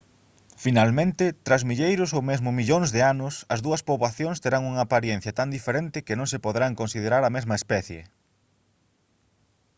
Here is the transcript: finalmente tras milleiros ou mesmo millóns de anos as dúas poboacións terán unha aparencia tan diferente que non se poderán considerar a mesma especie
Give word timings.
finalmente 0.63 1.25
tras 1.45 1.63
milleiros 1.69 2.09
ou 2.17 2.21
mesmo 2.29 2.49
millóns 2.59 2.89
de 2.95 3.01
anos 3.13 3.33
as 3.53 3.59
dúas 3.65 3.83
poboacións 3.89 4.41
terán 4.43 4.63
unha 4.69 4.83
aparencia 4.85 5.35
tan 5.39 5.49
diferente 5.57 6.03
que 6.05 6.17
non 6.19 6.27
se 6.31 6.41
poderán 6.45 6.79
considerar 6.81 7.21
a 7.25 7.33
mesma 7.35 7.55
especie 7.61 8.01